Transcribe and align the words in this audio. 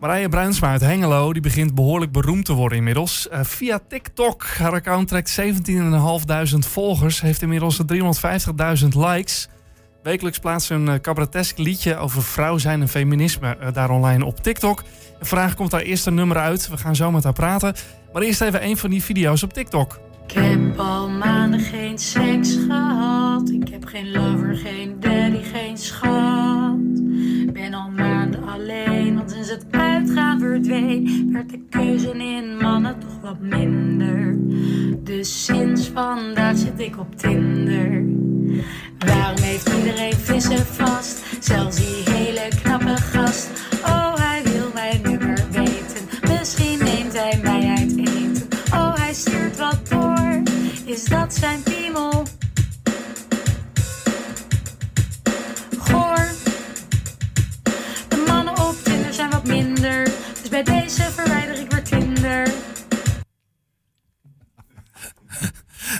Marije 0.00 0.28
Bruinsma 0.28 0.70
uit 0.70 0.80
Hengelo 0.80 1.32
die 1.32 1.42
begint 1.42 1.74
behoorlijk 1.74 2.12
beroemd 2.12 2.44
te 2.44 2.52
worden 2.52 2.78
inmiddels. 2.78 3.28
Uh, 3.32 3.38
via 3.42 3.80
TikTok. 3.88 4.44
Haar 4.44 4.72
account 4.72 5.08
trekt 5.08 5.40
17.500 5.40 6.58
volgers. 6.58 7.20
Heeft 7.20 7.42
inmiddels 7.42 7.80
350.000 8.82 8.88
likes. 8.88 9.48
Wekelijks 10.02 10.38
plaatst 10.38 10.66
ze 10.66 10.74
een 10.74 10.86
uh, 10.86 10.94
cabaretesk 10.94 11.58
liedje 11.58 11.96
over 11.96 12.22
vrouw 12.22 12.58
zijn 12.58 12.80
en 12.80 12.88
feminisme 12.88 13.56
uh, 13.60 13.72
daar 13.72 13.90
online 13.90 14.24
op 14.24 14.42
TikTok. 14.42 14.82
En 15.18 15.26
vandaag 15.26 15.54
komt 15.54 15.72
haar 15.72 15.80
eerste 15.80 16.10
nummer 16.10 16.36
uit. 16.36 16.68
We 16.68 16.76
gaan 16.76 16.96
zo 16.96 17.10
met 17.10 17.24
haar 17.24 17.32
praten. 17.32 17.74
Maar 18.12 18.22
eerst 18.22 18.40
even 18.40 18.64
een 18.64 18.76
van 18.76 18.90
die 18.90 19.02
video's 19.02 19.42
op 19.42 19.52
TikTok. 19.52 20.00
Ik 20.26 20.34
heb 20.34 20.78
al 20.78 21.08
maanden 21.08 21.60
geen 21.60 21.98
seks 21.98 22.54
gehad. 22.54 23.50
Ik 23.50 23.68
heb 23.68 23.84
geen 23.84 24.10
lover, 24.10 24.56
geen 24.56 24.96
daddy, 25.00 25.42
geen 25.52 25.78
schat. 25.78 26.69
Werd 30.70 31.50
de 31.50 31.60
keuze 31.70 32.12
in 32.12 32.56
mannen 32.56 32.98
toch 32.98 33.20
wat 33.20 33.40
minder. 33.40 34.36
Dus 35.04 35.44
sinds 35.44 35.88
vandaag 35.88 36.56
zit 36.56 36.80
ik 36.80 36.98
op 36.98 37.16
Tinder. 37.16 38.04
Waarom 38.98 39.40
heeft 39.40 39.68
iedereen 39.78 40.14
vissen 40.14 40.66
vast? 40.66 41.22
Zelfs 41.40 41.76
die 41.76 42.14
hele 42.14 42.49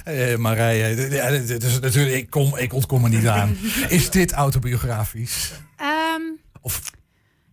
Hey, 0.04 0.36
Marije, 0.36 1.10
ja, 1.10 1.30
dit 1.30 1.62
is 1.62 1.80
natuurlijk, 1.80 2.16
ik, 2.16 2.30
kom, 2.30 2.56
ik 2.56 2.72
ontkom 2.72 3.04
er 3.04 3.10
niet 3.10 3.26
aan. 3.26 3.56
Is 3.88 4.10
dit 4.10 4.32
autobiografisch? 4.32 5.52
Um, 6.16 6.38
of, 6.60 6.82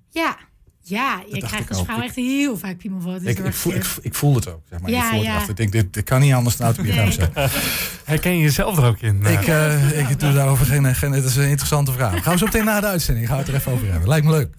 ja. 0.10 0.38
Ja, 0.82 1.24
je 1.32 1.38
krijgt 1.38 1.70
als 1.70 1.84
vrouw 1.84 2.02
echt 2.02 2.16
heel 2.16 2.58
vaak 2.58 2.78
piemelfoto's. 2.78 3.28
Ik, 3.28 3.40
ik, 3.40 3.54
voel, 3.54 3.74
ik, 3.74 3.86
ik 4.02 4.16
voel 4.16 4.36
het 4.36 4.50
ook. 4.50 4.62
Zeg 4.70 4.80
maar. 4.80 4.90
Ja, 4.90 5.14
ja. 5.14 5.48
Ik 5.48 5.58
denk, 5.58 5.72
dit, 5.72 5.94
dit 5.94 6.04
kan 6.04 6.22
niet 6.22 6.34
anders 6.34 6.58
dan 6.58 6.66
autobiografisch 6.66 7.18
nee. 7.18 7.30
zijn. 7.34 7.50
Herken 8.04 8.32
je 8.32 8.42
jezelf 8.42 8.78
er 8.78 8.86
ook 8.86 9.00
in? 9.00 9.26
Ik, 9.26 9.48
uh, 9.48 10.00
ik 10.00 10.20
doe 10.20 10.34
daarover 10.34 10.66
geen, 10.66 10.96
geen... 10.96 11.12
Het 11.12 11.26
is 11.26 11.36
een 11.36 11.50
interessante 11.50 11.92
vraag. 11.92 12.24
Gaan 12.24 12.34
we 12.34 12.40
zo 12.40 12.46
meteen 12.46 12.66
na 12.66 12.80
de 12.80 12.88
uitzending. 12.88 13.28
Gaan 13.28 13.36
we 13.36 13.44
het 13.44 13.52
er 13.52 13.60
even 13.60 13.72
over 13.72 13.92
hebben. 13.92 14.10
Lijkt 14.10 14.26
me 14.26 14.32
leuk. 14.32 14.56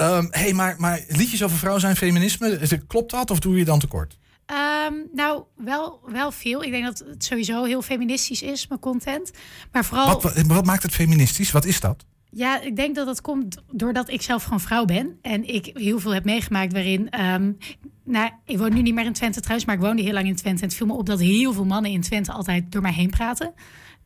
Um, 0.00 0.28
hey, 0.30 0.52
maar, 0.52 0.74
maar 0.78 1.00
liedjes 1.08 1.42
over 1.42 1.58
vrouw 1.58 1.78
zijn 1.78 1.96
feminisme, 1.96 2.78
klopt 2.86 3.10
dat 3.10 3.30
of 3.30 3.38
doe 3.38 3.56
je 3.58 3.64
dan 3.64 3.78
tekort? 3.78 4.18
Um, 4.46 5.08
nou, 5.12 5.42
wel, 5.56 6.00
wel 6.06 6.32
veel. 6.32 6.62
Ik 6.62 6.70
denk 6.70 6.84
dat 6.84 6.98
het 6.98 7.24
sowieso 7.24 7.64
heel 7.64 7.82
feministisch 7.82 8.42
is, 8.42 8.66
mijn 8.66 8.80
content. 8.80 9.30
Maar 9.72 9.84
vooral. 9.84 10.06
Wat, 10.06 10.22
wat, 10.22 10.46
wat 10.46 10.64
maakt 10.64 10.82
het 10.82 10.94
feministisch? 10.94 11.50
Wat 11.50 11.64
is 11.64 11.80
dat? 11.80 12.04
Ja, 12.30 12.60
ik 12.60 12.76
denk 12.76 12.94
dat 12.94 13.06
dat 13.06 13.20
komt 13.20 13.56
doordat 13.70 14.08
ik 14.10 14.22
zelf 14.22 14.42
gewoon 14.42 14.60
vrouw 14.60 14.84
ben. 14.84 15.18
En 15.22 15.48
ik 15.48 15.70
heel 15.74 16.00
veel 16.00 16.14
heb 16.14 16.24
meegemaakt 16.24 16.72
waarin. 16.72 17.20
Um, 17.20 17.58
nou, 18.04 18.30
ik 18.44 18.58
woon 18.58 18.74
nu 18.74 18.82
niet 18.82 18.94
meer 18.94 19.04
in 19.04 19.12
Twente 19.12 19.40
trouwens, 19.40 19.66
maar 19.66 19.76
ik 19.76 19.80
woonde 19.80 20.02
heel 20.02 20.12
lang 20.12 20.26
in 20.26 20.36
Twente. 20.36 20.62
En 20.62 20.68
het 20.68 20.76
viel 20.76 20.86
me 20.86 20.92
op 20.92 21.06
dat 21.06 21.20
heel 21.20 21.52
veel 21.52 21.64
mannen 21.64 21.90
in 21.90 22.00
Twente 22.00 22.32
altijd 22.32 22.72
door 22.72 22.82
mij 22.82 22.92
heen 22.92 23.10
praten. 23.10 23.54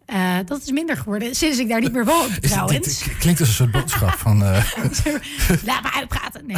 Uh, 0.06 0.36
dat 0.44 0.62
is 0.62 0.70
minder 0.70 0.96
geworden 0.96 1.34
sinds 1.34 1.58
ik 1.58 1.68
daar 1.68 1.80
niet 1.80 1.92
meer 1.92 2.04
woon, 2.04 2.28
is 2.40 2.50
trouwens. 2.50 2.78
Dit, 2.78 3.04
dit 3.04 3.16
klinkt 3.18 3.40
als 3.40 3.48
een 3.48 3.54
soort 3.54 3.70
boodschap 3.70 4.10
van... 4.10 4.42
Uh... 4.42 4.48
Laat 5.64 5.82
me 5.82 5.92
uitpraten. 5.92 6.46
Nee. 6.46 6.56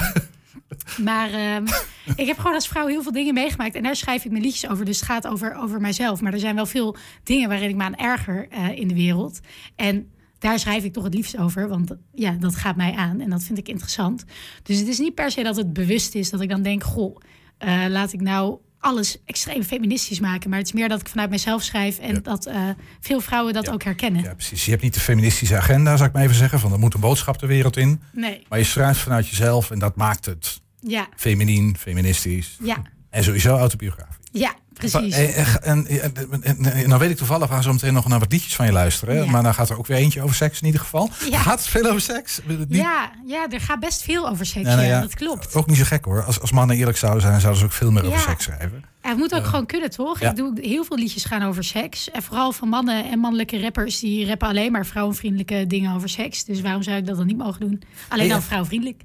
Maar 0.97 1.57
um, 1.57 1.65
ik 2.23 2.27
heb 2.27 2.37
gewoon 2.37 2.55
als 2.55 2.69
vrouw 2.69 2.87
heel 2.87 3.03
veel 3.03 3.13
dingen 3.13 3.35
meegemaakt. 3.35 3.75
En 3.75 3.83
daar 3.83 3.97
schrijf 3.97 4.25
ik 4.25 4.31
mijn 4.31 4.43
liedjes 4.43 4.71
over. 4.71 4.85
Dus 4.85 4.97
het 4.97 5.07
gaat 5.07 5.27
over, 5.27 5.55
over 5.55 5.81
mijzelf. 5.81 6.21
Maar 6.21 6.33
er 6.33 6.39
zijn 6.39 6.55
wel 6.55 6.67
veel 6.67 6.97
dingen 7.23 7.49
waarin 7.49 7.69
ik 7.69 7.77
me 7.77 7.85
aan 7.85 7.97
erger 7.97 8.49
uh, 8.53 8.69
in 8.79 8.89
de 8.89 8.95
wereld. 8.95 9.41
En 9.77 10.11
daar 10.39 10.59
schrijf 10.59 10.85
ik 10.85 10.93
toch 10.93 11.05
het 11.05 11.15
liefst 11.15 11.39
over. 11.39 11.69
Want 11.69 11.97
ja, 12.15 12.31
dat 12.31 12.57
gaat 12.57 12.77
mij 12.77 12.93
aan. 12.93 13.21
En 13.21 13.31
dat 13.31 13.43
vind 13.45 13.59
ik 13.59 13.69
interessant. 13.69 14.25
Dus 14.63 14.79
het 14.79 14.89
is 14.89 14.99
niet 14.99 15.15
per 15.15 15.31
se 15.31 15.43
dat 15.43 15.57
het 15.57 15.73
bewust 15.73 16.15
is 16.15 16.31
dat 16.31 16.41
ik 16.41 16.49
dan 16.49 16.63
denk... 16.63 16.85
goh, 16.85 17.17
uh, 17.65 17.85
laat 17.89 18.13
ik 18.13 18.21
nou 18.21 18.59
alles 18.81 19.19
extreem 19.25 19.63
feministisch 19.63 20.21
maken. 20.21 20.51
Maar 20.51 20.59
het 20.59 20.69
is 20.69 20.75
meer 20.75 20.89
dat 20.89 21.01
ik 21.01 21.09
vanuit 21.09 21.31
mezelf 21.31 21.63
schrijf 21.63 21.99
en 21.99 22.15
ja. 22.15 22.21
dat 22.21 22.47
uh, 22.47 22.69
veel 23.01 23.21
vrouwen 23.21 23.53
dat 23.53 23.67
ja. 23.67 23.73
ook 23.73 23.83
herkennen. 23.83 24.23
Ja, 24.23 24.35
precies. 24.35 24.65
Je 24.65 24.71
hebt 24.71 24.83
niet 24.83 24.95
de 24.95 25.01
feministische 25.01 25.57
agenda, 25.57 25.97
zou 25.97 26.09
ik 26.09 26.15
maar 26.15 26.23
even 26.23 26.35
zeggen. 26.35 26.59
Van 26.59 26.73
er 26.73 26.79
moet 26.79 26.95
een 26.95 27.01
boodschap 27.01 27.39
de 27.39 27.47
wereld 27.47 27.77
in. 27.77 28.01
Nee. 28.13 28.47
Maar 28.49 28.59
je 28.59 28.65
schrijft 28.65 29.01
vanuit 29.01 29.29
jezelf 29.29 29.71
en 29.71 29.79
dat 29.79 29.97
maakt 29.97 30.25
het 30.25 30.58
ja. 30.81 31.09
feminien, 31.17 31.77
feministisch. 31.79 32.57
Ja. 32.63 32.83
En 33.11 33.25
sowieso 33.25 33.57
autobiografisch. 33.57 34.17
Ja, 34.33 34.55
precies. 34.73 35.15
En, 35.15 35.63
en, 35.63 35.87
en, 35.87 36.43
en, 36.43 36.89
nou 36.89 37.01
weet 37.01 37.11
ik 37.11 37.17
toevallig, 37.17 37.49
we 37.49 37.55
gaan 37.55 37.63
zo 37.63 37.73
meteen 37.73 37.93
nog 37.93 38.09
naar 38.09 38.19
wat 38.19 38.33
liedjes 38.33 38.57
van 38.57 38.67
je 38.67 38.73
luisteren. 38.73 39.25
Ja. 39.25 39.31
Maar 39.31 39.43
dan 39.43 39.55
gaat 39.55 39.71
er 39.71 39.79
ook 39.79 39.87
weer 39.87 39.97
eentje 39.97 40.23
over 40.23 40.35
seks 40.35 40.61
in 40.61 40.67
ieder 40.67 40.81
geval. 40.81 41.11
Ja. 41.31 41.39
Gaat 41.39 41.59
het 41.59 41.69
veel 41.69 41.87
over 41.87 42.01
seks? 42.01 42.41
Ja, 42.69 43.13
ja, 43.27 43.51
er 43.51 43.61
gaat 43.61 43.81
best 43.81 44.03
veel 44.03 44.29
over 44.29 44.47
seks. 44.47 44.67
Ja, 44.67 44.75
nou 44.75 44.87
ja, 44.87 45.01
dat 45.01 45.15
klopt. 45.15 45.55
Ook 45.55 45.67
niet 45.67 45.77
zo 45.77 45.85
gek 45.85 46.05
hoor. 46.05 46.25
Als, 46.25 46.41
als 46.41 46.53
mannen 46.53 46.77
eerlijk 46.77 46.99
zouden 46.99 47.23
zijn, 47.23 47.41
zouden 47.41 47.61
ze 47.61 47.67
ook 47.67 47.73
veel 47.73 47.91
meer 47.91 48.05
over 48.05 48.21
seks 48.21 48.45
schrijven. 48.45 48.85
Ja, 49.03 49.09
het 49.09 49.19
moet 49.19 49.35
ook 49.35 49.43
uh, 49.43 49.49
gewoon 49.49 49.67
kunnen, 49.67 49.91
toch? 49.91 50.21
Ik 50.21 50.37
doe 50.37 50.59
heel 50.61 50.85
veel 50.85 50.97
liedjes 50.97 51.25
gaan 51.25 51.43
over 51.43 51.65
seks. 51.65 52.11
En 52.11 52.23
vooral 52.23 52.53
van 52.53 52.69
mannen 52.69 53.11
en 53.11 53.19
mannelijke 53.19 53.61
rappers 53.61 54.01
die 54.01 54.27
rappen 54.27 54.49
alleen 54.49 54.73
maar 54.73 54.87
vrouwenvriendelijke 54.87 55.67
dingen 55.67 55.95
over 55.95 56.09
seks. 56.09 56.45
Dus 56.45 56.61
waarom 56.61 56.83
zou 56.83 56.97
ik 56.97 57.07
dat 57.07 57.17
dan 57.17 57.27
niet 57.27 57.37
mogen 57.37 57.61
doen? 57.61 57.83
Alleen 58.09 58.29
dan 58.29 58.43
vrouwvriendelijk. 58.43 59.03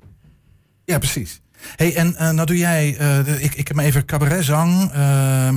Ja, 0.86 0.98
precies. 0.98 1.42
Hey, 1.76 1.96
en 1.96 2.08
uh, 2.08 2.30
nou 2.30 2.46
doe 2.46 2.58
jij, 2.58 2.92
uh, 2.92 3.26
de, 3.26 3.42
ik, 3.42 3.56
ik 3.56 3.68
heb 3.68 3.78
me 3.78 3.84
even 3.84 4.06
cabaretzang. 4.06 4.94
Uh, 4.96 5.50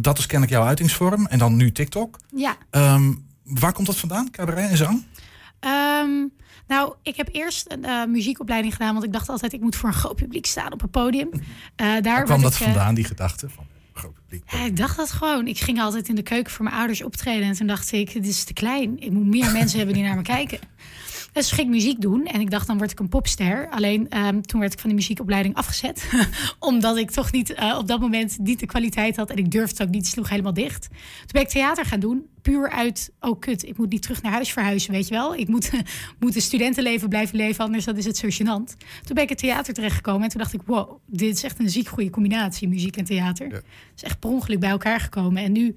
dat 0.00 0.18
is 0.18 0.26
kennelijk 0.26 0.56
jouw 0.56 0.66
uitingsvorm. 0.66 1.26
En 1.26 1.38
dan 1.38 1.56
nu 1.56 1.72
TikTok. 1.72 2.18
Ja. 2.36 2.56
Um, 2.70 3.26
waar 3.44 3.72
komt 3.72 3.86
dat 3.86 3.96
vandaan, 3.96 4.30
cabaret 4.30 4.70
en 4.70 4.76
zang? 4.76 5.04
Um, 5.60 6.32
nou, 6.66 6.94
ik 7.02 7.16
heb 7.16 7.28
eerst 7.32 7.72
een 7.72 7.84
uh, 7.84 8.04
muziekopleiding 8.04 8.72
gedaan. 8.72 8.92
Want 8.92 9.04
ik 9.04 9.12
dacht 9.12 9.28
altijd, 9.28 9.52
ik 9.52 9.60
moet 9.60 9.76
voor 9.76 9.88
een 9.88 9.94
groot 9.94 10.16
publiek 10.16 10.46
staan 10.46 10.72
op 10.72 10.82
een 10.82 10.90
podium. 10.90 11.28
Uh, 11.32 11.40
daar 11.76 12.02
waar 12.02 12.24
kwam 12.24 12.42
dat 12.42 12.52
ik, 12.52 12.58
vandaan, 12.58 12.94
die 12.94 13.04
gedachte? 13.04 13.48
Van 13.48 13.66
groot 13.92 14.14
publiek? 14.14 14.42
Ja, 14.50 14.64
ik 14.64 14.76
dacht 14.76 14.96
dat 14.96 15.10
gewoon. 15.10 15.46
Ik 15.46 15.58
ging 15.58 15.80
altijd 15.80 16.08
in 16.08 16.14
de 16.14 16.22
keuken 16.22 16.52
voor 16.52 16.64
mijn 16.64 16.76
ouders 16.76 17.02
optreden. 17.02 17.48
En 17.48 17.54
toen 17.54 17.66
dacht 17.66 17.92
ik, 17.92 18.12
dit 18.12 18.26
is 18.26 18.44
te 18.44 18.52
klein. 18.52 19.00
Ik 19.00 19.10
moet 19.10 19.26
meer 19.26 19.52
mensen 19.58 19.78
hebben 19.78 19.94
die 19.96 20.04
naar 20.04 20.16
me 20.16 20.22
kijken. 20.22 20.58
Dus 21.38 21.50
ging 21.50 21.70
muziek 21.70 22.00
doen 22.00 22.26
en 22.26 22.40
ik 22.40 22.50
dacht 22.50 22.66
dan 22.66 22.78
word 22.78 22.90
ik 22.90 22.98
een 22.98 23.08
popster. 23.08 23.68
Alleen 23.70 24.18
um, 24.18 24.42
toen 24.42 24.60
werd 24.60 24.72
ik 24.72 24.78
van 24.78 24.88
die 24.88 24.98
muziekopleiding 24.98 25.54
afgezet. 25.54 26.10
Omdat 26.58 26.96
ik 26.96 27.10
toch 27.10 27.32
niet 27.32 27.50
uh, 27.50 27.76
op 27.78 27.88
dat 27.88 28.00
moment 28.00 28.38
niet 28.38 28.60
de 28.60 28.66
kwaliteit 28.66 29.16
had. 29.16 29.30
En 29.30 29.36
ik 29.36 29.50
durfde 29.50 29.76
het 29.76 29.82
ook 29.82 29.94
niet, 29.94 30.06
sloeg 30.06 30.28
helemaal 30.28 30.54
dicht. 30.54 30.88
Toen 30.88 31.28
ben 31.32 31.42
ik 31.42 31.48
theater 31.48 31.84
gaan 31.84 32.00
doen. 32.00 32.26
Puur 32.42 32.70
uit, 32.70 33.12
oh 33.20 33.38
kut, 33.38 33.64
ik 33.64 33.78
moet 33.78 33.90
niet 33.90 34.02
terug 34.02 34.22
naar 34.22 34.32
huis 34.32 34.52
verhuizen, 34.52 34.92
weet 34.92 35.08
je 35.08 35.14
wel. 35.14 35.34
Ik 35.34 35.48
moet, 35.48 35.70
moet 36.20 36.34
een 36.34 36.42
studentenleven 36.42 37.08
blijven 37.08 37.36
leven, 37.36 37.64
anders 37.64 37.84
dat 37.84 37.96
is 37.96 38.04
het 38.04 38.16
zo 38.16 38.28
gênant. 38.28 38.76
Toen 38.76 39.14
ben 39.14 39.22
ik 39.22 39.28
het 39.28 39.38
theater 39.38 39.74
terechtgekomen 39.74 40.22
en 40.22 40.28
toen 40.28 40.40
dacht 40.40 40.54
ik... 40.54 40.60
wow, 40.64 40.98
dit 41.06 41.36
is 41.36 41.42
echt 41.42 41.58
een 41.58 41.70
ziek 41.70 41.88
goede 41.88 42.10
combinatie, 42.10 42.68
muziek 42.68 42.96
en 42.96 43.04
theater. 43.04 43.48
Ja. 43.48 43.54
Het 43.54 43.64
is 43.96 44.02
echt 44.02 44.18
per 44.18 44.30
ongeluk 44.30 44.60
bij 44.60 44.70
elkaar 44.70 45.00
gekomen. 45.00 45.42
En 45.42 45.52
nu 45.52 45.76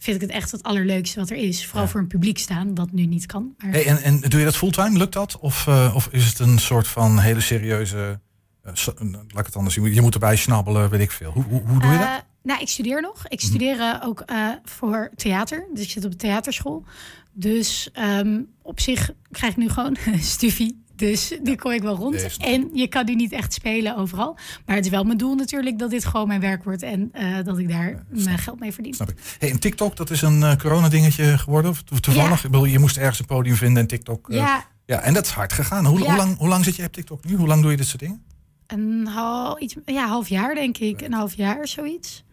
vind 0.00 0.22
ik 0.22 0.28
het 0.28 0.30
echt 0.30 0.50
het 0.50 0.62
allerleukste 0.62 1.20
wat 1.20 1.30
er 1.30 1.36
is. 1.36 1.66
Vooral 1.66 1.84
ja. 1.84 1.90
voor 1.90 2.00
een 2.00 2.06
publiek 2.06 2.38
staan, 2.38 2.74
dat 2.74 2.92
nu 2.92 3.06
niet 3.06 3.26
kan. 3.26 3.54
Maar... 3.58 3.70
Hey, 3.70 3.86
en, 3.86 4.02
en 4.02 4.20
doe 4.20 4.38
je 4.38 4.44
dat 4.44 4.56
fulltime? 4.56 4.98
Lukt 4.98 5.12
dat? 5.12 5.38
Of, 5.38 5.66
uh, 5.66 5.92
of 5.94 6.08
is 6.12 6.26
het 6.26 6.38
een 6.38 6.58
soort 6.58 6.88
van 6.88 7.18
hele 7.18 7.40
serieuze... 7.40 8.20
Uh, 8.66 8.72
so, 8.74 8.92
laat 8.98 9.38
ik 9.38 9.46
het 9.46 9.56
anders 9.56 9.74
zien. 9.74 9.94
Je 9.94 10.00
moet 10.00 10.14
erbij 10.14 10.36
snabbelen, 10.36 10.90
weet 10.90 11.00
ik 11.00 11.10
veel. 11.10 11.32
Hoe, 11.32 11.44
hoe, 11.44 11.62
hoe 11.66 11.80
doe 11.80 11.90
je 11.90 11.98
dat? 11.98 12.06
Uh, 12.06 12.14
nou, 12.42 12.60
ik 12.60 12.68
studeer 12.68 13.00
nog. 13.00 13.28
Ik 13.28 13.40
studeer 13.40 13.76
uh, 13.76 13.94
ook 14.04 14.24
voor 14.64 15.10
theater. 15.16 15.66
Dus 15.74 15.84
ik 15.84 15.90
zit 15.90 16.04
op 16.04 16.10
de 16.10 16.16
theaterschool. 16.16 16.84
Dus 17.32 17.90
um, 17.98 18.46
op 18.62 18.80
zich 18.80 19.10
krijg 19.30 19.52
ik 19.52 19.58
nu 19.58 19.68
gewoon 19.68 19.96
studie. 20.18 20.82
Dus 21.00 21.38
die 21.42 21.56
kom 21.56 21.70
ik 21.70 21.82
wel 21.82 21.96
rond. 21.96 22.36
En 22.38 22.70
je 22.72 22.86
kan 22.86 23.06
die 23.06 23.16
niet 23.16 23.32
echt 23.32 23.52
spelen 23.52 23.96
overal. 23.96 24.36
Maar 24.66 24.76
het 24.76 24.84
is 24.84 24.90
wel 24.90 25.04
mijn 25.04 25.18
doel 25.18 25.34
natuurlijk 25.34 25.78
dat 25.78 25.90
dit 25.90 26.04
gewoon 26.04 26.28
mijn 26.28 26.40
werk 26.40 26.64
wordt. 26.64 26.82
En 26.82 27.12
uh, 27.14 27.44
dat 27.44 27.58
ik 27.58 27.68
daar 27.68 27.90
ja, 27.90 28.24
mijn 28.24 28.38
geld 28.38 28.60
mee 28.60 28.72
verdien. 28.72 28.94
Snap 28.94 29.10
ik. 29.10 29.16
Hey, 29.38 29.50
en 29.50 29.58
TikTok, 29.58 29.96
dat 29.96 30.10
is 30.10 30.22
een 30.22 30.40
uh, 30.40 30.56
corona-dingetje 30.56 31.38
geworden? 31.38 31.70
Of 31.70 31.82
toevallig? 32.00 32.28
Ja. 32.28 32.34
Ik 32.34 32.50
bedoel, 32.50 32.64
je 32.64 32.78
moest 32.78 32.96
ergens 32.96 33.18
een 33.18 33.26
podium 33.26 33.56
vinden 33.56 33.82
en 33.82 33.88
TikTok... 33.88 34.28
Uh, 34.28 34.36
ja. 34.36 34.66
ja. 34.86 35.00
En 35.00 35.14
dat 35.14 35.24
is 35.24 35.30
hard 35.30 35.52
gegaan. 35.52 35.86
Hoe, 35.86 35.98
hoe, 35.98 36.16
lang, 36.16 36.36
hoe 36.38 36.48
lang 36.48 36.64
zit 36.64 36.76
je 36.76 36.84
op 36.84 36.92
TikTok 36.92 37.24
nu? 37.24 37.36
Hoe 37.36 37.46
lang 37.46 37.62
doe 37.62 37.70
je 37.70 37.76
dit 37.76 37.86
soort 37.86 38.00
dingen? 38.00 38.22
Een 38.66 39.06
half, 39.06 39.58
iets, 39.58 39.76
ja, 39.84 40.06
half 40.06 40.28
jaar 40.28 40.54
denk 40.54 40.78
ik. 40.78 41.00
Een 41.00 41.12
half 41.12 41.34
jaar, 41.34 41.68
zoiets. 41.68 42.24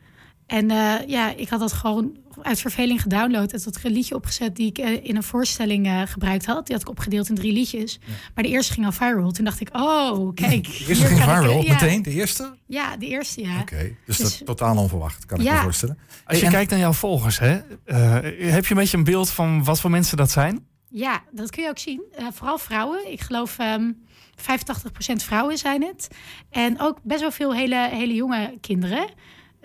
En 0.48 0.72
uh, 0.72 0.96
ja, 1.08 1.34
ik 1.36 1.50
had 1.50 1.60
dat 1.60 1.74
gewoon 1.74 2.18
uit 2.42 2.60
verveling 2.60 3.02
gedownload. 3.02 3.52
Het 3.52 3.66
had 3.66 3.80
een 3.84 3.92
liedje 3.92 4.16
opgezet 4.16 4.56
die 4.56 4.68
ik 4.68 4.80
uh, 4.80 5.06
in 5.06 5.16
een 5.16 5.24
voorstelling 5.24 5.88
uh, 5.88 6.02
gebruikt 6.06 6.46
had. 6.46 6.66
Die 6.66 6.76
had 6.76 6.84
ik 6.84 6.90
opgedeeld 6.90 7.30
in 7.30 7.36
drie 7.36 7.54
liedjes. 7.54 8.00
Ja. 8.06 8.14
Maar 8.36 8.44
de 8.44 8.50
eerste 8.50 8.74
ging 8.74 8.86
al 8.86 8.92
viral. 8.92 9.32
Toen 9.32 9.46
dacht 9.46 9.62
ik, 9.62 9.70
oh, 9.72 10.34
kijk. 10.34 10.64
De 10.64 10.86
eerste 10.88 11.06
ging 11.06 11.24
viral? 11.24 11.60
Ik, 11.60 11.66
ja. 11.66 11.74
Meteen? 11.74 12.02
De 12.02 12.12
eerste? 12.12 12.56
Ja, 12.66 12.98
de 12.98 13.06
eerste, 13.06 13.42
ja. 13.42 13.60
Oké, 13.60 13.74
okay. 13.74 13.98
dus, 14.06 14.18
dus, 14.18 14.38
dat 14.38 14.48
totaal 14.48 14.78
onverwacht, 14.78 15.26
kan 15.26 15.44
ja. 15.44 15.50
ik 15.50 15.58
me 15.58 15.64
voorstellen. 15.64 15.98
Als 16.26 16.40
je 16.40 16.46
en... 16.46 16.52
kijkt 16.52 16.70
naar 16.70 16.80
jouw 16.80 16.94
volgers, 16.94 17.40
hè, 17.40 17.56
uh, 17.86 18.14
heb 18.54 18.66
je 18.66 18.72
een 18.72 18.78
beetje 18.78 18.98
een 18.98 19.04
beeld 19.04 19.30
van 19.30 19.64
wat 19.64 19.80
voor 19.80 19.90
mensen 19.90 20.18
dat 20.18 20.32
zijn? 20.32 20.66
Ja, 20.90 21.24
dat 21.32 21.50
kun 21.50 21.64
je 21.64 21.70
ook 21.70 21.80
zien. 21.80 22.02
Eh, 22.16 22.26
vooral 22.34 22.58
vrouwen. 22.58 23.12
Ik 23.12 23.22
geloof 23.22 23.58
ehm 23.60 23.92
85% 24.36 25.24
vrouwen 25.24 25.58
zijn 25.58 25.84
het. 25.84 26.08
En 26.50 26.82
ook 26.82 27.00
best 27.04 27.22
wel 27.22 27.32
veel 27.32 27.54
hele, 27.54 27.90
hele 27.92 28.14
jonge 28.14 28.58
kinderen. 28.62 29.10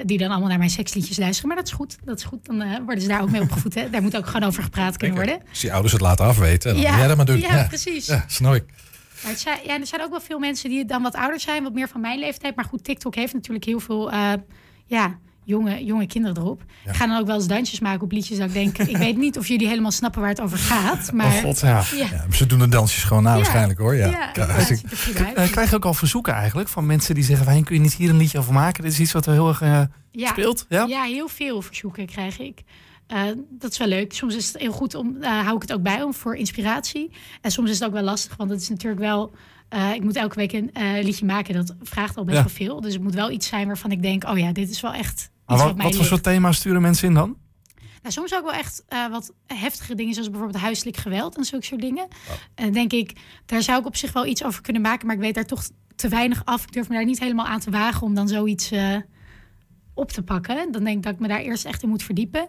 Die 0.04 0.18
dan 0.18 0.30
allemaal 0.30 0.48
naar 0.48 0.58
mijn 0.58 0.70
seksliedjes 0.70 1.18
luisteren. 1.18 1.48
Maar 1.48 1.56
dat 1.56 1.66
is 1.66 1.72
goed. 1.72 1.96
Dat 2.04 2.18
is 2.18 2.24
goed. 2.24 2.46
Dan 2.46 2.60
eh, 2.60 2.78
worden 2.84 3.02
ze 3.02 3.08
daar 3.08 3.22
ook 3.22 3.30
mee 3.30 3.40
opgevoed. 3.40 3.74
Hè? 3.74 3.90
Daar 3.90 4.02
moet 4.02 4.16
ook 4.16 4.26
gewoon 4.26 4.48
over 4.48 4.62
gepraat 4.62 4.96
kunnen 4.96 5.16
worden. 5.16 5.42
Als 5.48 5.60
die 5.60 5.72
ouders 5.72 5.92
het 5.92 6.02
laten 6.02 6.24
afweten, 6.24 6.72
dan 6.72 6.82
jij 6.82 7.06
dat 7.06 7.16
maar 7.16 7.26
doen. 7.26 7.38
ja, 7.40 7.64
precies. 7.68 8.06
Ja, 8.06 8.24
snap 8.28 8.54
ik. 8.54 8.64
Maar 9.24 9.36
zijn, 9.36 9.58
ja, 9.64 9.80
er 9.80 9.86
zijn 9.86 10.02
ook 10.02 10.10
wel 10.10 10.20
veel 10.20 10.38
mensen 10.38 10.70
die 10.70 10.84
dan 10.84 11.02
wat 11.02 11.14
ouder 11.14 11.40
zijn, 11.40 11.62
wat 11.62 11.72
meer 11.72 11.88
van 11.88 12.00
mijn 12.00 12.18
leeftijd. 12.18 12.56
Maar 12.56 12.64
goed, 12.64 12.84
TikTok 12.84 13.14
heeft 13.14 13.32
natuurlijk 13.32 13.64
heel 13.64 13.80
veel 13.80 14.10
eh, 14.10 14.32
ja, 14.86 15.18
jonge, 15.44 15.84
jonge 15.84 16.06
kinderen 16.06 16.36
erop. 16.36 16.62
Ik 16.84 16.94
ga 16.94 17.06
dan 17.06 17.18
ook 17.18 17.26
wel 17.26 17.34
eens 17.34 17.46
dansjes 17.46 17.80
maken 17.80 18.02
op 18.02 18.12
liedjes 18.12 18.38
dat 18.38 18.46
ik 18.48 18.52
denk... 18.54 18.78
ik 18.78 18.96
weet 18.96 19.16
niet 19.16 19.38
of 19.38 19.48
jullie 19.48 19.68
helemaal 19.68 19.90
snappen 19.90 20.20
waar 20.20 20.30
het 20.30 20.40
over 20.40 20.58
gaat. 20.58 21.12
Maar, 21.12 21.26
Oh 21.26 21.40
god, 21.40 21.60
ja. 21.60 21.82
ja. 21.96 22.06
Ja, 22.10 22.24
ze 22.32 22.46
doen 22.46 22.58
de 22.58 22.68
dansjes 22.68 23.04
gewoon 23.04 23.22
na 23.22 23.30
Ja. 23.30 23.36
waarschijnlijk 23.36 23.78
hoor. 23.78 23.94
Ja. 23.94 24.28
Ik-. 24.34 24.36
Eh, 25.34 25.50
krijg 25.50 25.70
je 25.70 25.76
ook 25.76 25.84
al 25.84 25.94
verzoeken 25.94 26.32
eigenlijk 26.32 26.68
van 26.68 26.86
mensen 26.86 27.14
die 27.14 27.24
zeggen... 27.24 27.46
Wijn, 27.46 27.64
kun 27.64 27.74
je 27.74 27.80
niet 27.80 27.94
hier 27.94 28.10
een 28.10 28.16
liedje 28.16 28.38
over 28.38 28.52
maken? 28.52 28.82
Dit 28.82 28.92
is 28.92 29.00
iets 29.00 29.12
wat 29.12 29.26
er 29.26 29.32
heel 29.32 29.48
erg 29.48 29.60
eh, 29.62 29.82
Ja. 30.10 30.28
speelt. 30.28 30.66
Ja? 30.68 30.84
Ja, 30.84 31.02
heel 31.02 31.28
veel 31.28 31.62
verzoeken 31.62 32.06
krijg 32.06 32.38
ik. 32.38 32.62
Eh, 33.06 33.22
dat 33.50 33.70
is 33.72 33.78
wel 33.78 33.88
leuk. 33.88 34.12
Soms 34.12 34.34
is 34.36 34.46
het 34.52 34.60
heel 34.62 34.72
goed 34.72 34.94
om, 34.94 35.16
eh, 35.20 35.30
hou 35.42 35.56
ik 35.56 35.62
het 35.62 35.72
ook 35.72 35.82
bij 35.82 36.02
om 36.02 36.14
voor 36.14 36.36
inspiratie. 36.36 37.10
En 37.40 37.50
soms 37.50 37.70
is 37.70 37.78
het 37.78 37.88
ook 37.88 37.94
wel 37.94 38.02
lastig, 38.02 38.36
want 38.36 38.50
het 38.50 38.60
is 38.60 38.68
natuurlijk 38.68 39.00
wel. 39.00 39.32
Eh, 39.72 39.94
ik 39.94 40.02
moet 40.02 40.16
elke 40.16 40.34
week 40.34 40.52
een 40.52 40.72
eh, 40.72 41.02
liedje 41.04 41.24
maken. 41.26 41.54
Dat 41.54 41.74
vraagt 41.82 42.16
al 42.16 42.24
best 42.24 42.36
Ja. 42.36 42.42
wel 42.42 42.52
veel. 42.52 42.80
Dus 42.80 42.92
het 42.92 43.02
moet 43.02 43.14
wel 43.14 43.30
iets 43.30 43.46
zijn 43.46 43.66
waarvan 43.66 43.90
ik 43.90 44.02
denk: 44.02 44.24
oh 44.24 44.38
ja, 44.38 44.52
dit 44.52 44.70
is 44.70 44.80
wel 44.80 44.92
echt. 44.92 45.20
Iets 45.20 45.30
wat, 45.46 45.58
wat, 45.60 45.82
wat 45.82 45.96
voor 45.96 46.04
soort 46.04 46.22
thema's 46.22 46.56
sturen 46.56 46.82
mensen 46.82 47.08
in 47.08 47.14
dan? 47.14 47.36
Nou, 48.02 48.14
soms 48.14 48.34
ook 48.34 48.44
wel 48.44 48.52
echt 48.52 48.84
eh, 48.88 49.08
wat 49.08 49.32
heftige 49.46 49.94
dingen, 49.94 50.12
zoals 50.14 50.30
bijvoorbeeld 50.30 50.62
huiselijk 50.62 50.96
geweld 50.96 51.36
en 51.36 51.44
zulke 51.44 51.64
soort 51.64 51.80
dingen. 51.80 52.08
En 52.54 52.72
denk 52.72 52.92
ik, 52.92 53.12
daar 53.46 53.62
zou 53.62 53.80
ik 53.80 53.86
op 53.86 53.96
zich 53.96 54.12
wel 54.12 54.26
iets 54.26 54.44
over 54.44 54.62
kunnen 54.62 54.82
maken, 54.82 55.06
maar 55.06 55.14
ik 55.16 55.20
weet 55.22 55.34
daar 55.34 55.46
toch 55.46 55.68
te 55.96 56.08
weinig 56.08 56.44
af. 56.44 56.62
Ik 56.62 56.72
durf 56.72 56.88
me 56.88 56.94
daar 56.94 57.04
niet 57.04 57.18
helemaal 57.20 57.46
aan 57.46 57.60
te 57.60 57.70
wagen 57.70 58.02
om 58.02 58.14
dan 58.14 58.28
zoiets 58.28 58.70
op 59.94 60.10
te 60.10 60.22
pakken. 60.22 60.72
Dan 60.72 60.84
denk 60.84 60.96
ik 60.96 61.02
dat 61.02 61.12
ik 61.12 61.18
me 61.20 61.28
daar 61.28 61.40
eerst 61.40 61.64
echt 61.64 61.82
in 61.82 61.88
moet 61.88 62.02
verdiepen. 62.02 62.48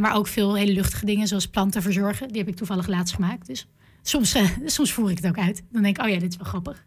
Maar 0.00 0.14
ook 0.14 0.26
veel 0.26 0.54
hele 0.54 0.72
luchtige 0.72 1.06
dingen, 1.06 1.26
zoals 1.28 1.46
planten 1.46 1.82
verzorgen. 1.82 2.28
Die 2.28 2.38
heb 2.38 2.48
ik 2.48 2.56
toevallig 2.56 2.86
laatst 2.86 3.14
gemaakt. 3.14 3.46
Dus 3.46 3.66
soms, 4.02 4.34
eh, 4.34 4.44
soms 4.64 4.92
voer 4.92 5.10
ik 5.10 5.16
het 5.16 5.26
ook 5.26 5.38
uit. 5.38 5.62
Dan 5.72 5.82
denk 5.82 5.98
ik, 5.98 6.04
oh 6.04 6.10
ja, 6.10 6.18
dit 6.18 6.30
is 6.30 6.36
wel 6.36 6.46
grappig. 6.46 6.84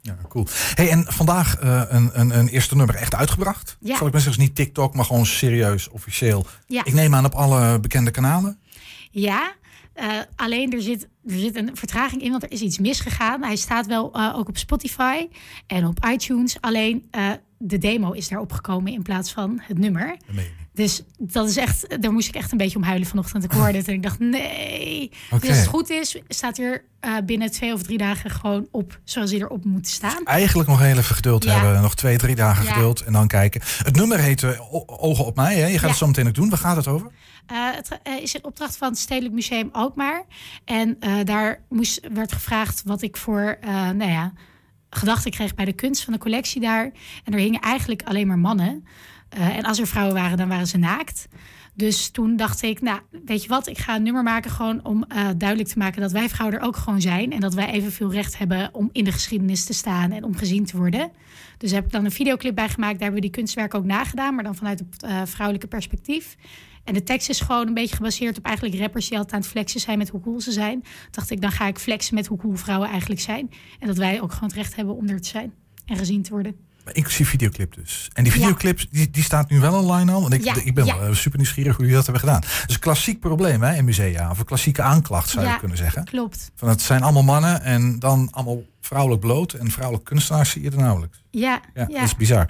Ja, 0.00 0.16
cool. 0.28 0.46
Hey, 0.74 0.90
en 0.90 1.04
vandaag 1.08 1.56
eh, 1.56 1.82
een, 1.88 2.10
een, 2.20 2.38
een 2.38 2.48
eerste 2.48 2.76
nummer 2.76 2.94
echt 2.94 3.14
uitgebracht. 3.14 3.76
Ja. 3.80 3.96
Zal 3.96 4.06
ik 4.06 4.12
maar 4.12 4.22
zeggen, 4.22 4.42
niet 4.42 4.54
TikTok, 4.54 4.94
maar 4.94 5.04
gewoon 5.04 5.26
serieus, 5.26 5.88
officieel. 5.88 6.46
Ja. 6.66 6.84
Ik 6.84 6.92
neem 6.92 7.14
aan 7.14 7.24
op 7.24 7.34
alle 7.34 7.80
bekende 7.80 8.10
kanalen. 8.10 8.58
Ja, 9.10 9.54
eh, 9.92 10.08
alleen 10.36 10.72
er 10.72 10.82
zit, 10.82 11.08
er 11.26 11.38
zit 11.38 11.56
een 11.56 11.70
vertraging 11.76 12.22
in, 12.22 12.30
want 12.30 12.42
er 12.42 12.52
is 12.52 12.60
iets 12.60 12.78
misgegaan. 12.78 13.42
Hij 13.42 13.56
staat 13.56 13.86
wel 13.86 14.34
ook 14.34 14.48
op 14.48 14.56
Spotify 14.56 15.28
en 15.66 15.86
op 15.86 16.04
iTunes. 16.04 16.60
Alleen 16.60 17.10
de 17.58 17.78
demo 17.78 18.12
is 18.12 18.28
daarop 18.28 18.52
gekomen 18.52 18.92
in 18.92 19.02
plaats 19.02 19.32
van 19.32 19.60
het 19.62 19.78
nummer. 19.78 20.16
Niet. 20.30 20.63
Dus 20.74 21.02
dat 21.18 21.48
is 21.48 21.56
echt, 21.56 22.02
daar 22.02 22.12
moest 22.12 22.28
ik 22.28 22.34
echt 22.34 22.52
een 22.52 22.58
beetje 22.58 22.76
om 22.76 22.82
huilen 22.82 23.08
vanochtend. 23.08 23.44
Ik 23.44 23.52
hoorde 23.52 23.78
het 23.78 23.88
en 23.88 23.94
ik 23.94 24.02
dacht, 24.02 24.18
nee. 24.18 25.10
Dus 25.30 25.48
als 25.48 25.58
het 25.58 25.66
goed 25.66 25.90
is, 25.90 26.18
staat 26.28 26.56
hier 26.56 26.84
eh, 27.00 27.12
binnen 27.26 27.50
twee 27.50 27.72
of 27.72 27.82
drie 27.82 27.98
dagen 27.98 28.30
gewoon 28.30 28.68
op 28.70 29.00
zoals 29.04 29.30
hij 29.30 29.40
erop 29.40 29.64
moet 29.64 29.88
staan. 29.88 30.24
Eigenlijk 30.24 30.68
nog 30.68 30.78
heel 30.80 30.96
even 30.98 31.14
geduld 31.14 31.44
Ja. 31.44 31.52
hebben. 31.52 31.82
Nog 31.82 31.94
twee, 31.94 32.16
drie 32.18 32.34
dagen 32.34 32.64
Ja. 32.64 32.72
geduld 32.72 33.00
en 33.00 33.12
dan 33.12 33.26
kijken. 33.26 33.60
Het 33.84 33.96
nummer 33.96 34.18
heet 34.18 34.42
eh, 34.42 34.60
Ogen 34.86 35.24
op 35.24 35.36
mij. 35.36 35.54
Hè? 35.54 35.66
Je 35.66 35.72
gaat 35.72 35.80
Ja. 35.80 35.88
het 35.88 35.96
zo 35.96 36.06
meteen 36.06 36.26
ook 36.26 36.34
doen. 36.34 36.48
Waar 36.48 36.58
gaat 36.58 36.76
het 36.76 36.86
over? 36.88 37.10
Eh, 37.46 37.56
het 37.74 38.00
is 38.22 38.34
een 38.34 38.44
opdracht 38.44 38.76
van 38.76 38.88
het 38.88 38.98
Stedelijk 38.98 39.34
Museum 39.34 39.68
Alkmaar. 39.72 40.24
En 40.64 40.96
eh, 41.00 41.14
daar 41.24 41.60
moest, 41.68 42.00
werd 42.12 42.32
gevraagd 42.32 42.82
wat 42.84 43.02
ik 43.02 43.16
voor 43.16 43.58
nou 43.96 44.10
ja, 44.10 44.32
gedachten 44.90 45.30
kreeg 45.30 45.54
bij 45.54 45.64
de 45.64 45.72
kunst 45.72 46.04
van 46.04 46.12
de 46.12 46.18
collectie 46.18 46.60
daar. 46.60 46.90
En 47.24 47.32
er 47.32 47.38
hingen 47.38 47.60
eigenlijk 47.60 48.02
alleen 48.02 48.26
maar 48.26 48.38
mannen. 48.38 48.84
Eh, 49.34 49.56
en 49.56 49.64
als 49.64 49.78
er 49.78 49.86
vrouwen 49.86 50.14
waren, 50.14 50.36
dan 50.36 50.48
waren 50.48 50.66
ze 50.66 50.78
naakt. 50.78 51.28
Dus 51.76 52.08
toen 52.08 52.36
dacht 52.36 52.62
ik, 52.62 52.80
nou, 52.80 53.00
weet 53.24 53.42
je 53.42 53.48
wat, 53.48 53.66
ik 53.66 53.78
ga 53.78 53.96
een 53.96 54.02
nummer 54.02 54.22
maken 54.22 54.50
gewoon 54.50 54.84
om 54.84 55.04
eh, 55.04 55.28
duidelijk 55.36 55.68
te 55.68 55.78
maken 55.78 56.00
dat 56.00 56.12
wij 56.12 56.28
vrouwen 56.28 56.58
er 56.58 56.66
ook 56.66 56.76
gewoon 56.76 57.00
zijn. 57.00 57.32
En 57.32 57.40
dat 57.40 57.54
wij 57.54 57.70
evenveel 57.70 58.12
recht 58.12 58.38
hebben 58.38 58.68
om 58.72 58.88
in 58.92 59.04
de 59.04 59.12
geschiedenis 59.12 59.64
te 59.64 59.72
staan 59.72 60.12
en 60.12 60.24
om 60.24 60.36
gezien 60.36 60.64
te 60.64 60.76
worden. 60.76 61.10
Dus 61.58 61.70
heb 61.70 61.84
ik 61.84 61.92
dan 61.92 62.04
een 62.04 62.10
videoclip 62.10 62.54
bij 62.54 62.68
gemaakt. 62.68 62.92
Daar 62.92 63.02
hebben 63.02 63.20
we 63.20 63.26
die 63.26 63.36
kunstwerken 63.36 63.78
ook 63.78 63.84
nagedaan, 63.84 64.34
maar 64.34 64.44
dan 64.44 64.54
vanuit 64.54 64.78
het 64.78 65.02
eh, 65.02 65.22
vrouwelijke 65.24 65.68
perspectief. 65.68 66.36
En 66.84 66.94
de 66.94 67.02
tekst 67.02 67.28
is 67.28 67.40
gewoon 67.40 67.66
een 67.66 67.74
beetje 67.74 67.96
gebaseerd 67.96 68.38
op 68.38 68.44
eigenlijk 68.44 68.78
rappers 68.78 69.08
die 69.08 69.16
altijd 69.16 69.34
aan 69.34 69.40
het 69.40 69.50
flexen 69.50 69.80
zijn 69.80 69.98
met 69.98 70.08
hoe 70.08 70.20
cool 70.20 70.40
ze 70.40 70.52
zijn. 70.52 70.84
Dacht 71.10 71.30
ik, 71.30 71.40
dan 71.40 71.52
ga 71.52 71.66
ik 71.66 71.78
flexen 71.78 72.14
met 72.14 72.26
hoe 72.26 72.38
cool 72.38 72.54
vrouwen 72.54 72.88
eigenlijk 72.88 73.20
zijn. 73.20 73.50
En 73.78 73.86
dat 73.86 73.96
wij 73.96 74.20
ook 74.20 74.32
gewoon 74.32 74.48
het 74.48 74.58
recht 74.58 74.76
hebben 74.76 74.96
om 74.96 75.08
er 75.08 75.20
te 75.20 75.28
zijn 75.28 75.52
en 75.86 75.96
gezien 75.96 76.22
te 76.22 76.30
worden. 76.30 76.56
Maar 76.84 76.94
Inclusief 76.94 77.28
videoclip 77.28 77.74
dus. 77.74 78.10
En 78.12 78.24
die 78.24 78.32
Ja. 78.32 78.38
videoclip, 78.38 78.80
die, 78.90 79.10
die 79.10 79.22
staat 79.22 79.50
nu 79.50 79.60
wel 79.60 79.74
online 79.82 80.12
al. 80.12 80.20
Want 80.20 80.32
ik, 80.32 80.44
Ja, 80.44 80.54
ik 80.64 80.74
ben 80.74 80.84
ja. 80.84 81.14
super 81.14 81.38
nieuwsgierig 81.38 81.72
hoe 81.76 81.80
jullie 81.84 81.94
dat 81.96 82.04
hebben 82.04 82.22
gedaan. 82.28 82.40
Dat 82.40 82.64
is 82.68 82.74
een 82.74 82.80
klassiek 82.80 83.20
probleem 83.20 83.62
hè, 83.62 83.74
in 83.74 83.84
musea. 83.84 84.30
Of 84.30 84.38
een 84.38 84.44
klassieke 84.44 84.82
aanklacht 84.82 85.28
zou 85.28 85.46
je 85.46 85.58
kunnen 85.58 85.76
zeggen. 85.76 86.04
Klopt. 86.04 86.50
Van 86.54 86.68
het 86.68 86.82
zijn 86.82 87.02
allemaal 87.02 87.22
mannen 87.22 87.62
en 87.62 87.98
dan 87.98 88.28
allemaal 88.30 88.62
vrouwelijk 88.80 89.20
bloot. 89.20 89.52
En 89.52 89.70
vrouwelijke 89.70 90.10
kunstenaars 90.10 90.50
zie 90.50 90.62
je 90.62 90.70
er 90.70 90.76
nauwelijks. 90.76 91.22
Ja, 91.30 91.60
Ja, 91.74 91.86
ja. 91.88 91.94
dat 91.94 92.02
is 92.02 92.16
bizar. 92.16 92.46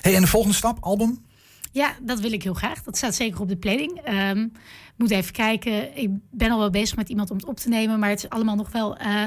Hey, 0.00 0.14
en 0.14 0.20
de 0.20 0.26
volgende 0.26 0.56
stap, 0.56 0.78
album? 0.80 1.24
Ja, 1.72 1.92
dat 2.02 2.20
wil 2.20 2.32
ik 2.32 2.42
heel 2.42 2.54
graag. 2.54 2.82
Dat 2.82 2.96
staat 2.96 3.14
zeker 3.14 3.40
op 3.40 3.48
de 3.48 3.56
planning. 3.56 4.00
Ehm, 4.04 4.46
moet 4.96 5.10
even 5.10 5.32
kijken. 5.32 5.96
Ik 5.96 6.10
ben 6.30 6.50
al 6.50 6.58
wel 6.58 6.70
bezig 6.70 6.96
met 6.96 7.08
iemand 7.08 7.30
om 7.30 7.36
het 7.36 7.46
op 7.46 7.56
te 7.56 7.68
nemen, 7.68 7.98
maar 7.98 8.08
het 8.10 8.18
is 8.24 8.28
allemaal 8.28 8.56
nog 8.56 8.70
wel 8.72 8.96
eh, 8.96 9.22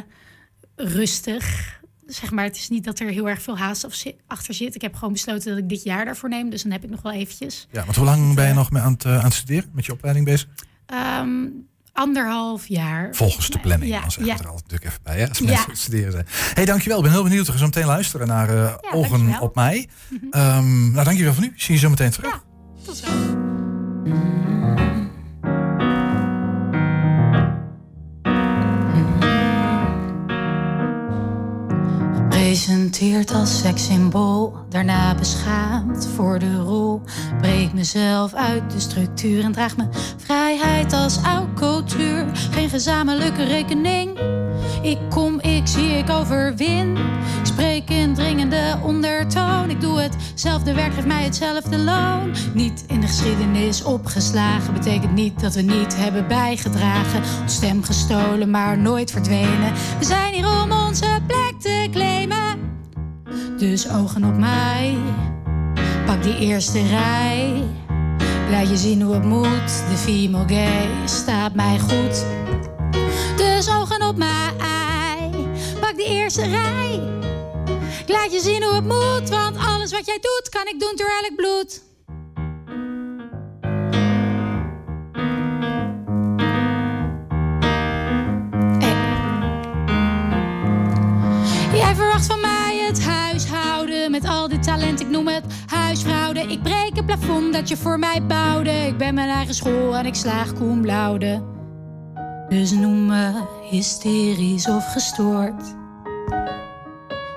rustig. 0.76 1.76
Zeg 2.08 2.32
maar, 2.32 2.44
het 2.44 2.56
is 2.56 2.70
niet 2.70 2.84
dat 2.84 3.00
er 3.00 3.10
heel 3.10 3.30
erg 3.30 3.42
veel 3.42 3.58
haast 3.58 3.88
achter 4.28 4.54
zit. 4.54 4.76
Ik 4.76 4.82
heb 4.82 4.96
gewoon 4.96 5.14
besloten 5.14 5.50
dat 5.50 5.58
ik 5.58 5.70
dit 5.70 5.84
jaar 5.84 6.06
daarvoor 6.06 6.30
neem. 6.30 6.50
Dus 6.50 6.64
dan 6.64 6.72
heb 6.72 6.84
ik 6.84 6.90
nog 6.90 7.02
wel 7.02 7.12
eventjes. 7.12 7.68
Ja, 7.72 7.84
want 7.84 7.96
hoe 7.96 8.06
lang 8.06 8.36
ben 8.36 8.48
je 8.48 8.54
nog 8.54 8.72
mee 8.72 8.82
aan 8.82 8.92
het, 8.92 9.06
eh, 9.06 9.18
aan 9.18 9.24
het 9.24 9.34
studeren? 9.34 9.70
Met 9.74 9.86
je 9.86 9.92
opleiding 9.92 10.26
bezig? 10.26 10.48
Ehm, 10.86 11.46
anderhalf 11.94 12.68
jaar. 12.68 13.16
Volgens 13.16 13.50
de 13.50 13.60
planning. 13.60 13.92
Ja, 13.92 14.02
dan 14.02 14.12
zeggen 14.12 14.34
ja. 14.34 14.40
er 14.40 14.48
altijd 14.48 14.72
natuurlijk 14.72 14.92
even 14.92 15.04
bij. 15.04 15.20
Hè, 15.20 15.30
als 15.30 15.42
mensen 15.42 15.78
studeren 15.78 16.12
zijn. 16.12 16.26
hey, 16.30 16.66
dankjewel. 16.66 16.98
Ik 16.98 17.04
ben 17.04 17.14
heel 17.14 17.24
benieuwd. 17.24 17.46
We 17.46 17.52
gaan 17.52 17.60
zo 17.60 17.66
meteen 17.66 17.86
luisteren 17.86 18.28
naar 18.28 18.50
eh, 18.50 18.76
Ogen 18.92 19.10
dankjewel. 19.10 19.42
Op 19.42 19.56
mij. 19.56 19.88
Ehm, 20.32 20.92
nou, 20.92 21.06
dankjewel 21.06 21.34
voor 21.34 21.44
nu. 21.44 21.54
Zie 21.56 21.74
je 21.74 21.80
zo 21.80 21.90
meteen 21.90 22.12
terug. 22.12 22.32
Ja. 22.32 22.42
Tot 22.84 22.98
zo. 22.98 23.08
Gepresenteerd 32.68 33.32
als 33.32 33.60
sekssymbool, 33.60 34.54
daarna 34.70 35.16
beschaamd 35.16 36.08
voor 36.16 36.40
de 36.40 36.56
rol. 36.58 37.02
Breek 37.42 37.74
mezelf 37.74 38.34
uit 38.34 38.72
de 38.72 38.80
structuur 38.80 39.44
en 39.44 39.52
draag 39.52 39.78
mijn 39.78 39.90
vrijheid 40.18 40.94
als 40.94 41.24
oud 41.24 41.54
cultuur. 41.54 42.26
Geen 42.52 42.70
gezamenlijke 42.70 43.44
rekening. 43.44 44.20
Ik 44.82 44.98
kom, 45.10 45.40
ik 45.40 45.68
zie, 45.68 45.90
ik 45.90 46.10
overwin. 46.10 46.98
Ik 47.40 47.46
spreek 47.46 47.90
in 47.90 48.14
dringende 48.14 48.80
ondertoon. 48.84 49.70
Ik 49.70 49.82
doe 49.82 50.00
hetzelfde 50.00 50.74
werk, 50.74 50.94
geef 50.94 51.06
mij 51.06 51.24
hetzelfde 51.24 51.78
loon. 51.78 52.36
Niet 52.54 52.84
in 52.88 53.02
de 53.02 53.08
geschiedenis 53.08 53.84
opgeslagen 53.84 54.74
betekent 54.74 55.14
niet 55.14 55.40
dat 55.40 55.56
we 55.56 55.62
niet 55.62 55.98
hebben 55.98 56.28
bijgedragen. 56.28 57.22
Ons 57.42 57.54
stem 57.54 57.84
gestolen, 57.84 58.50
maar 58.50 58.78
nooit 58.78 59.12
verdwenen. 59.12 59.74
We 60.00 60.06
zijn 60.06 60.34
hier 60.34 60.62
om 60.64 60.72
onze 60.72 61.20
plek. 61.28 61.47
Dus 63.58 63.90
ogen 63.90 64.24
op 64.24 64.38
mij, 64.38 64.98
pak 66.06 66.24
die 66.24 66.38
eerste 66.38 66.88
rij. 66.88 67.64
Laat 68.50 68.70
je 68.70 68.78
zien 68.78 69.02
hoe 69.02 69.14
het 69.14 69.24
moet, 69.24 69.68
de 69.90 69.96
female 69.98 70.48
gay 70.48 70.88
staat 71.06 71.54
mij 71.54 71.80
goed. 71.80 72.26
Dus 73.38 73.70
ogen 73.70 74.08
op 74.08 74.18
mij, 74.18 75.32
pak 75.80 75.96
die 75.96 76.08
eerste 76.08 76.42
rij. 76.42 77.02
Laat 78.08 78.32
je 78.32 78.40
zien 78.40 78.64
hoe 78.64 78.74
het 78.74 78.86
moet, 78.86 79.30
want 79.30 79.58
alles 79.58 79.92
wat 79.92 80.06
jij 80.06 80.20
doet 80.22 80.50
kan 80.50 80.68
ik 80.68 80.80
doen 80.80 80.94
terwijl 80.96 81.24
ik 81.24 81.36
bloed. 81.36 81.87
Het. 95.44 96.52
Ik 96.52 96.64
breek 96.64 96.96
het 96.96 97.06
plafond 97.06 97.54
dat 97.54 97.70
je 97.70 97.78
voor 97.78 98.00
mij 98.00 98.26
bouwde. 98.26 98.72
Ik 98.72 98.98
ben 98.98 99.14
mijn 99.14 99.30
eigen 99.30 99.54
school 99.54 99.96
en 99.96 100.06
ik 100.06 100.16
slaag 100.16 100.54
cum 100.54 100.86
laude. 100.86 101.44
Dus 102.50 102.72
noem 102.72 103.06
me 103.06 103.32
hysterisch 103.70 104.68
of 104.68 104.92
gestoord. 104.92 105.76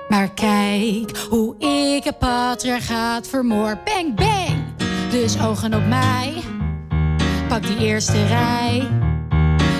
Maar 0.09 0.33
kijk 0.33 1.17
hoe 1.29 1.57
ik 1.57 2.03
het 2.03 2.19
patriarchaat 2.19 3.27
vermoor. 3.27 3.77
Bang, 3.85 4.15
bang! 4.15 4.63
Dus 5.11 5.41
ogen 5.41 5.73
op 5.73 5.87
mij. 5.87 6.33
Pak 7.47 7.61
die 7.61 7.77
eerste 7.77 8.25
rij. 8.25 8.87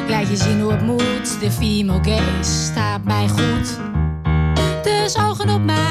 Laat 0.08 0.28
je 0.28 0.36
zien 0.36 0.62
hoe 0.62 0.72
het 0.72 0.82
moet. 0.82 1.40
De 1.40 1.52
female 1.52 2.04
gaze 2.04 2.64
staat 2.72 3.04
mij 3.04 3.28
goed. 3.28 3.80
Dus 4.84 5.18
ogen 5.18 5.50
op 5.50 5.62
mij, 5.62 5.91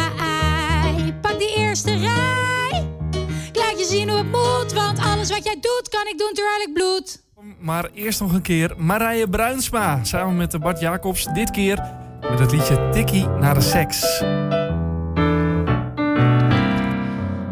jij 5.50 5.60
doet 5.60 5.88
kan 5.88 6.06
ik 6.06 6.18
doen 6.18 6.32
terwijl 6.32 6.60
ik 6.60 6.72
bloed. 6.72 7.22
Maar 7.58 7.90
eerst 7.94 8.20
nog 8.20 8.32
een 8.32 8.42
keer 8.42 8.74
Marije 8.76 9.28
Bruinsma. 9.28 10.04
Samen 10.04 10.36
met 10.36 10.50
de 10.50 10.58
Bart 10.58 10.80
Jacobs. 10.80 11.24
Dit 11.24 11.50
keer 11.50 11.82
met 12.30 12.38
het 12.38 12.52
liedje 12.52 12.88
Tikkie 12.92 13.26
naar 13.26 13.54
de 13.54 13.60
seks. 13.60 14.20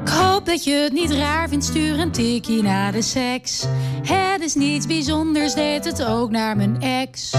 Ik 0.02 0.08
hoop 0.08 0.46
dat 0.46 0.64
je 0.64 0.74
het 0.74 0.92
niet 0.92 1.10
raar 1.10 1.48
vindt, 1.48 1.64
stuur 1.64 1.98
een 1.98 2.10
tikkie 2.10 2.62
naar 2.62 2.92
de 2.92 3.02
seks. 3.02 3.64
Het 4.02 4.42
is 4.42 4.54
niets 4.54 4.86
bijzonders, 4.86 5.54
deed 5.54 5.84
het 5.84 6.04
ook 6.04 6.30
naar 6.30 6.56
mijn 6.56 6.80
ex. 6.80 7.32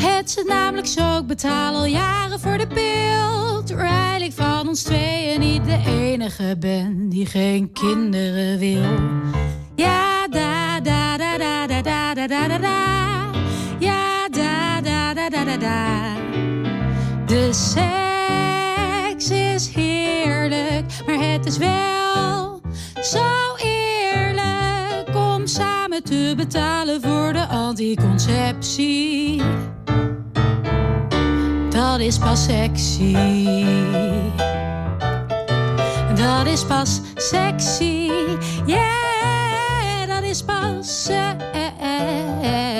Het 0.00 0.30
zit 0.30 0.46
namelijk 0.46 0.86
zo, 0.86 1.18
ik 1.18 1.26
betaal 1.26 1.74
al 1.74 1.84
jaren 1.84 2.40
voor 2.40 2.58
de 2.58 2.66
pil. 2.66 3.62
Terwijl 3.62 4.20
ik 4.20 4.32
van 4.32 4.68
ons 4.68 4.82
tweeën 4.82 5.40
niet 5.40 5.64
de 5.64 5.82
enige 5.86 6.56
ben 6.58 7.08
die 7.08 7.26
geen 7.26 7.72
kinderen 7.72 8.58
wil. 8.58 9.10
Ja, 9.82 10.26
da 10.30 10.80
da 10.80 11.16
da 11.16 11.38
da 11.38 11.66
da 11.66 11.82
da 11.82 12.14
da 12.14 12.26
da 12.26 12.48
da 12.48 12.58
da. 12.58 12.78
Ja, 13.78 14.28
da 14.30 14.80
da 14.80 15.14
da 15.14 15.28
da 15.28 15.44
da 15.44 15.56
da. 15.56 16.14
De 17.26 17.52
seks 17.52 19.30
is 19.30 19.74
heerlijk, 19.74 20.84
maar 21.06 21.18
het 21.18 21.46
is 21.46 21.58
wel 21.58 22.60
zo 23.02 23.54
eerlijk 23.56 25.16
om 25.16 25.46
samen 25.46 26.04
te 26.04 26.34
betalen 26.36 27.02
voor 27.02 27.32
de 27.32 27.46
anticonceptie. 27.46 29.42
Dat 31.70 32.00
is 32.00 32.18
pas 32.18 32.44
sexy. 32.44 33.16
Dat 36.14 36.46
is 36.46 36.64
pas 36.64 37.00
sexy. 37.16 38.10
Yeah, 38.66 39.01
espaço. 40.32 41.12
É. 41.12 41.36
é, 41.52 41.72
é, 41.78 42.46
é. 42.46 42.71